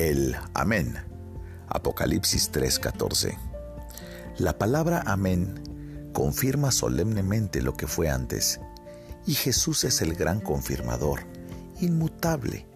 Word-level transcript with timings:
El 0.00 0.34
amén. 0.54 0.94
Apocalipsis 1.68 2.50
3:14. 2.52 3.36
La 4.38 4.56
palabra 4.56 5.02
amén 5.04 6.10
confirma 6.14 6.70
solemnemente 6.70 7.60
lo 7.60 7.76
que 7.76 7.86
fue 7.86 8.08
antes, 8.08 8.60
y 9.26 9.34
Jesús 9.34 9.84
es 9.84 10.00
el 10.00 10.14
gran 10.14 10.40
confirmador, 10.40 11.24
inmutable. 11.82 12.66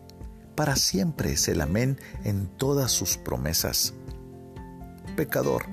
Para 0.55 0.77
siempre 0.77 1.33
es 1.33 1.49
el 1.49 1.63
amén 1.63 1.99
en 2.25 2.47
todas 2.47 2.93
sus 2.93 3.17
promesas. 3.17 3.95
Pecador, 5.17 5.65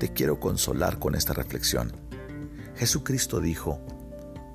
te 0.00 0.12
quiero 0.12 0.40
consolar 0.40 0.98
con 0.98 1.14
esta 1.14 1.34
reflexión. 1.34 1.92
Jesucristo 2.74 3.38
dijo, 3.38 3.78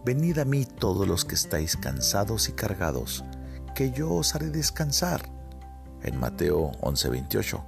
Venid 0.04 0.38
a 0.40 0.44
mí 0.44 0.66
todos 0.66 1.08
los 1.08 1.24
que 1.24 1.36
estáis 1.36 1.78
cansados 1.78 2.50
y 2.50 2.52
cargados, 2.52 3.24
que 3.74 3.92
yo 3.92 4.12
os 4.12 4.36
haré 4.36 4.50
descansar. 4.50 5.41
En 6.04 6.20
Mateo 6.20 6.72
11:28. 6.82 7.64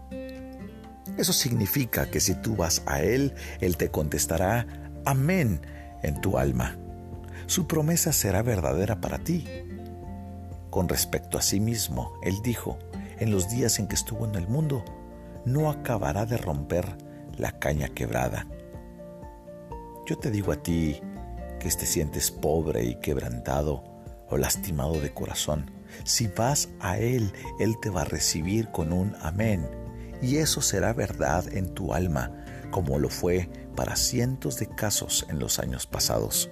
Eso 1.17 1.33
significa 1.33 2.09
que 2.09 2.19
si 2.19 2.35
tú 2.35 2.55
vas 2.55 2.81
a 2.85 3.01
Él, 3.01 3.33
Él 3.59 3.77
te 3.77 3.89
contestará 3.89 4.65
amén 5.05 5.61
en 6.01 6.19
tu 6.21 6.37
alma. 6.37 6.77
Su 7.45 7.67
promesa 7.67 8.13
será 8.13 8.41
verdadera 8.41 8.99
para 9.01 9.19
ti. 9.19 9.45
Con 10.69 10.89
respecto 10.89 11.37
a 11.37 11.41
sí 11.41 11.59
mismo, 11.59 12.13
Él 12.23 12.35
dijo, 12.43 12.79
en 13.19 13.31
los 13.31 13.49
días 13.49 13.77
en 13.79 13.87
que 13.87 13.95
estuvo 13.95 14.25
en 14.25 14.35
el 14.35 14.47
mundo, 14.47 14.83
no 15.45 15.69
acabará 15.69 16.25
de 16.25 16.37
romper 16.37 16.97
la 17.37 17.59
caña 17.59 17.89
quebrada. 17.89 18.47
Yo 20.05 20.17
te 20.17 20.31
digo 20.31 20.51
a 20.51 20.57
ti, 20.57 20.99
que 21.59 21.69
te 21.69 21.85
sientes 21.85 22.31
pobre 22.31 22.83
y 22.83 22.95
quebrantado 22.95 23.83
o 24.29 24.37
lastimado 24.37 24.99
de 24.99 25.13
corazón, 25.13 25.71
si 26.03 26.27
vas 26.27 26.69
a 26.79 26.97
Él, 26.97 27.33
Él 27.59 27.75
te 27.81 27.89
va 27.89 28.01
a 28.01 28.05
recibir 28.05 28.69
con 28.71 28.93
un 28.93 29.15
amén. 29.21 29.67
Y 30.21 30.37
eso 30.37 30.61
será 30.61 30.93
verdad 30.93 31.45
en 31.53 31.73
tu 31.73 31.93
alma, 31.93 32.31
como 32.71 32.97
lo 32.97 33.09
fue 33.09 33.49
para 33.75 33.95
cientos 33.95 34.57
de 34.57 34.67
casos 34.67 35.25
en 35.29 35.39
los 35.39 35.59
años 35.59 35.85
pasados. 35.85 36.49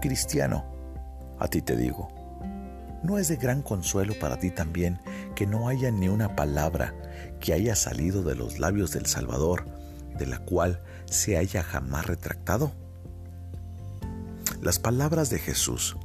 Cristiano, 0.00 0.64
a 1.38 1.48
ti 1.48 1.62
te 1.62 1.76
digo, 1.76 2.08
¿no 3.02 3.18
es 3.18 3.28
de 3.28 3.36
gran 3.36 3.62
consuelo 3.62 4.14
para 4.20 4.38
ti 4.38 4.50
también 4.50 5.00
que 5.34 5.46
no 5.46 5.68
haya 5.68 5.90
ni 5.90 6.08
una 6.08 6.36
palabra 6.36 6.94
que 7.40 7.52
haya 7.52 7.74
salido 7.74 8.22
de 8.22 8.34
los 8.34 8.58
labios 8.58 8.92
del 8.92 9.06
Salvador 9.06 9.64
de 10.18 10.26
la 10.26 10.38
cual 10.38 10.82
se 11.06 11.36
haya 11.36 11.62
jamás 11.62 12.06
retractado? 12.06 12.72
Las 14.60 14.78
palabras 14.78 15.30
de 15.30 15.38
Jesús 15.38 15.96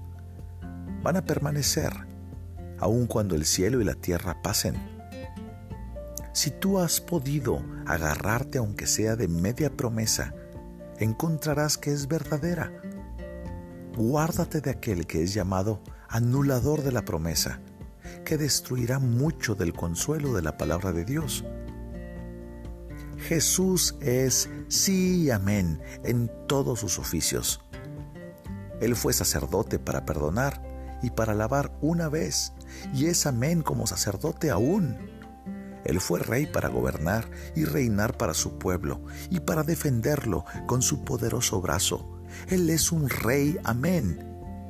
van 1.01 1.17
a 1.17 1.25
permanecer 1.25 1.91
aun 2.79 3.07
cuando 3.07 3.35
el 3.35 3.45
cielo 3.45 3.81
y 3.81 3.83
la 3.85 3.95
tierra 3.95 4.41
pasen. 4.41 4.75
Si 6.33 6.51
tú 6.51 6.79
has 6.79 7.01
podido 7.01 7.61
agarrarte 7.85 8.57
aunque 8.57 8.87
sea 8.87 9.15
de 9.15 9.27
media 9.27 9.75
promesa, 9.75 10.33
encontrarás 10.97 11.77
que 11.77 11.91
es 11.91 12.07
verdadera. 12.07 12.71
Guárdate 13.97 14.61
de 14.61 14.71
aquel 14.71 15.05
que 15.07 15.23
es 15.23 15.33
llamado 15.33 15.81
anulador 16.07 16.83
de 16.83 16.91
la 16.91 17.03
promesa, 17.03 17.59
que 18.23 18.37
destruirá 18.37 18.99
mucho 18.99 19.55
del 19.55 19.73
consuelo 19.73 20.33
de 20.33 20.41
la 20.41 20.57
palabra 20.57 20.91
de 20.91 21.03
Dios. 21.03 21.43
Jesús 23.17 23.97
es 23.99 24.49
sí 24.69 25.23
y 25.23 25.31
amén 25.31 25.81
en 26.05 26.31
todos 26.47 26.79
sus 26.79 26.99
oficios. 26.99 27.59
Él 28.79 28.95
fue 28.95 29.11
sacerdote 29.11 29.77
para 29.77 30.05
perdonar 30.05 30.68
y 31.01 31.11
para 31.11 31.33
alabar 31.33 31.71
una 31.81 32.09
vez, 32.09 32.53
y 32.93 33.07
es 33.07 33.25
amén 33.25 33.61
como 33.61 33.87
sacerdote 33.87 34.49
aún. 34.49 34.97
Él 35.85 35.99
fue 35.99 36.19
rey 36.19 36.45
para 36.45 36.69
gobernar 36.69 37.29
y 37.55 37.65
reinar 37.65 38.17
para 38.17 38.33
su 38.33 38.57
pueblo 38.57 39.01
y 39.29 39.39
para 39.39 39.63
defenderlo 39.63 40.45
con 40.67 40.81
su 40.81 41.03
poderoso 41.03 41.61
brazo. 41.61 42.19
Él 42.47 42.69
es 42.69 42.91
un 42.91 43.09
rey, 43.09 43.57
amén. 43.63 44.25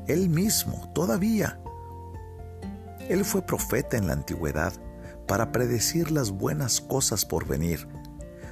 Él 0.07 0.29
mismo, 0.29 0.91
todavía. 0.93 1.59
Él 3.09 3.25
fue 3.25 3.41
profeta 3.41 3.97
en 3.97 4.07
la 4.07 4.13
antigüedad 4.13 4.73
para 5.27 5.51
predecir 5.51 6.11
las 6.11 6.31
buenas 6.31 6.79
cosas 6.79 7.25
por 7.25 7.47
venir. 7.47 7.87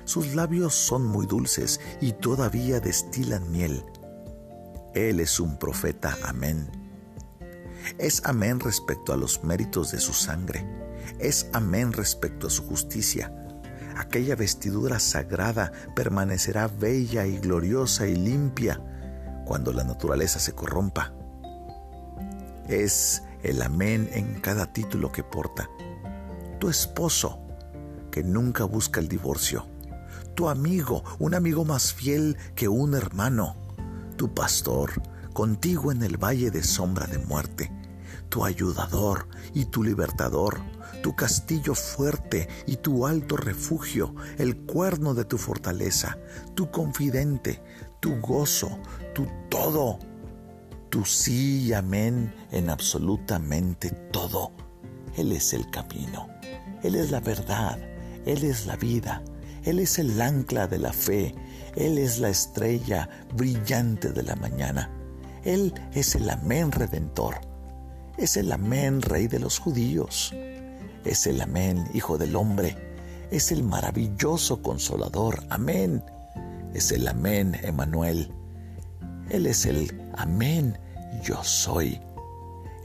Sus 0.06 0.36
labios 0.36 0.74
son 0.74 1.06
muy 1.06 1.26
dulces 1.26 1.80
y 2.02 2.14
todavía 2.14 2.80
destilan 2.80 3.52
miel. 3.52 3.84
Él 4.94 5.20
es 5.20 5.40
un 5.40 5.58
profeta, 5.58 6.18
amén. 6.24 6.87
Es 7.98 8.22
amén 8.26 8.60
respecto 8.60 9.14
a 9.14 9.18
los 9.18 9.44
méritos 9.44 9.92
de 9.92 10.00
su 10.00 10.14
sangre. 10.14 10.66
Es 11.20 11.50
amén 11.54 11.94
respecto 11.94 12.48
a 12.48 12.50
su 12.50 12.64
justicia. 12.64 13.34
Aquella 13.96 14.36
vestidura 14.36 15.00
sagrada 15.00 15.72
permanecerá 15.96 16.68
bella 16.68 17.26
y 17.26 17.38
gloriosa 17.40 18.08
y 18.08 18.16
limpia 18.16 18.82
cuando 19.46 19.74
la 19.74 19.84
naturaleza 19.84 20.40
se 20.40 20.54
corrompa. 20.54 21.14
Es 22.68 23.24
el 23.44 23.62
amén 23.62 24.10
en 24.12 24.40
cada 24.42 24.72
título 24.72 25.12
que 25.12 25.24
porta. 25.24 25.70
Tu 26.60 26.70
esposo, 26.70 27.40
que 28.12 28.24
nunca 28.24 28.66
busca 28.66 29.00
el 29.00 29.08
divorcio. 29.08 29.66
Tu 30.36 30.50
amigo, 30.50 31.04
un 31.18 31.34
amigo 31.34 31.66
más 31.66 31.94
fiel 31.94 32.38
que 32.54 32.68
un 32.68 32.94
hermano 32.94 33.68
tu 34.18 34.34
pastor, 34.34 34.92
contigo 35.32 35.92
en 35.92 36.02
el 36.02 36.18
valle 36.18 36.50
de 36.50 36.64
sombra 36.64 37.06
de 37.06 37.20
muerte, 37.20 37.72
tu 38.30 38.46
ayudador 38.46 39.28
y 39.54 39.66
tu 39.66 39.84
libertador, 39.84 40.62
tu 41.02 41.16
castillo 41.16 41.76
fuerte 41.76 42.48
y 42.66 42.78
tu 42.78 43.06
alto 43.06 43.38
refugio, 43.38 44.16
el 44.38 44.58
cuerno 44.58 45.14
de 45.14 45.26
tu 45.26 45.38
fortaleza, 45.38 46.18
tu 46.56 46.72
confidente, 46.72 47.62
tu 48.00 48.20
gozo, 48.20 48.80
tu 49.14 49.28
todo, 49.50 50.00
tu 50.90 51.06
sí 51.06 51.68
y 51.68 51.74
amén 51.74 52.34
en 52.52 52.70
absolutamente 52.70 53.92
todo. 54.12 54.52
Él 55.16 55.32
es 55.32 55.54
el 55.54 55.70
camino, 55.72 56.28
Él 56.84 56.96
es 56.96 57.12
la 57.12 57.20
verdad, 57.20 57.80
Él 58.26 58.44
es 58.44 58.66
la 58.66 58.76
vida, 58.76 59.24
Él 59.64 59.80
es 59.80 60.00
el 60.00 60.22
ancla 60.22 60.68
de 60.68 60.78
la 60.78 60.94
fe, 60.94 61.36
él 61.78 62.00
es 62.00 62.18
la 62.18 62.30
estrella 62.30 63.08
brillante 63.36 64.12
de 64.12 64.24
la 64.24 64.36
mañana. 64.36 64.90
Él 65.44 65.72
es 65.94 66.16
el 66.16 66.28
amén 66.28 66.72
redentor. 66.72 67.36
Es 68.18 68.36
el 68.36 68.52
amén 68.52 69.04
rey 69.04 69.28
de 69.28 69.38
los 69.38 69.60
judíos. 69.60 70.34
Es 71.06 71.28
el 71.28 71.40
amén 71.40 71.88
hijo 71.94 72.18
del 72.18 72.36
hombre. 72.36 72.76
Es 73.30 73.52
el 73.52 73.62
maravilloso 73.64 74.64
consolador. 74.64 75.44
Amén. 75.52 76.04
Es 76.74 76.92
el 76.92 77.08
amén 77.08 77.56
Emanuel. 77.62 78.34
Él 79.30 79.46
es 79.46 79.68
el 79.68 80.10
amén 80.16 80.80
yo 81.22 81.44
soy. 81.44 82.02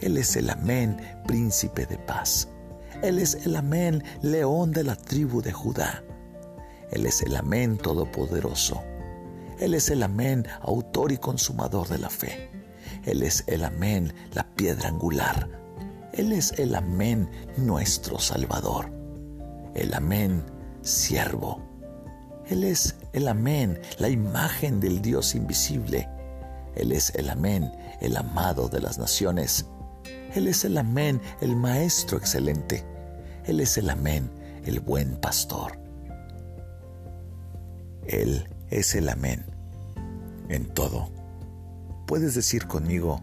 Él 0.03 0.19
es 0.19 0.37
el 0.37 0.51
amén 0.51 0.99
príncipe 1.27 1.87
de 1.87 1.97
paz. 1.97 2.49
Él 3.03 3.19
es 3.19 3.35
el 3.47 3.57
amén 3.57 4.05
león 4.21 4.71
de 4.71 4.85
la 4.85 4.97
tribu 4.97 5.41
de 5.41 5.53
Judá. 5.53 6.05
Él 6.91 7.07
es 7.07 7.23
el 7.23 7.37
amén 7.37 7.79
todopoderoso. 7.79 8.83
Él 9.59 9.73
es 9.73 9.89
el 9.89 10.03
amén 10.03 10.47
autor 10.61 11.11
y 11.11 11.17
consumador 11.17 11.89
de 11.89 11.99
la 11.99 12.11
fe. 12.11 12.62
Él 13.05 13.23
es 13.23 13.45
el 13.47 13.65
amén 13.65 14.13
la 14.33 14.45
piedra 14.45 14.89
angular. 14.89 15.49
Él 16.13 16.33
es 16.33 16.53
el 16.59 16.75
amén 16.75 17.29
nuestro 17.57 18.19
Salvador. 18.19 18.91
El 19.75 19.95
amén 19.95 20.43
siervo. 20.83 21.61
Él 22.49 22.65
es 22.65 22.97
el 23.13 23.29
amén 23.29 23.81
la 23.99 24.09
imagen 24.09 24.81
del 24.81 25.01
Dios 25.01 25.35
invisible. 25.35 26.09
Él 26.75 26.93
es 26.93 27.15
el 27.15 27.31
amén 27.31 27.73
el 28.01 28.17
amado 28.17 28.69
de 28.69 28.81
las 28.81 28.99
naciones. 28.99 29.67
Él 30.35 30.49
es 30.49 30.65
el 30.65 30.77
amén 30.77 31.21
el 31.41 31.57
maestro 31.57 32.19
excelente. 32.19 32.85
Él 33.45 33.61
es 33.61 33.79
el 33.79 33.91
amén 33.91 34.31
el 34.65 34.81
buen 34.81 35.17
pastor. 35.17 35.79
Él 38.07 38.49
es 38.71 38.95
el 38.95 39.09
amén 39.09 39.45
en 40.49 40.67
todo. 40.67 41.22
Puedes 42.07 42.35
decir 42.35 42.67
conmigo, 42.67 43.21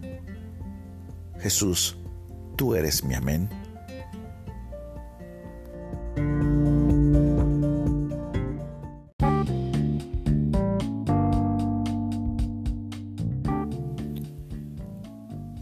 Jesús, 1.40 1.98
tú 2.56 2.76
eres 2.76 3.04
mi 3.04 3.14
amén. 3.14 3.50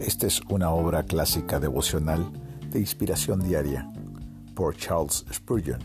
Esta 0.00 0.26
es 0.26 0.40
una 0.48 0.70
obra 0.70 1.04
clásica 1.04 1.60
devocional 1.60 2.32
de 2.72 2.80
inspiración 2.80 3.40
diaria 3.40 3.88
por 4.54 4.76
Charles 4.76 5.24
Spurgeon, 5.32 5.80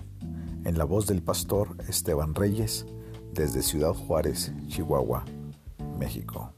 en 0.63 0.77
la 0.77 0.85
voz 0.85 1.05
del 1.05 1.21
pastor 1.21 1.77
Esteban 1.87 2.33
Reyes, 2.33 2.87
desde 3.33 3.61
Ciudad 3.61 3.93
Juárez, 3.93 4.51
Chihuahua, 4.67 5.23
México. 5.99 6.53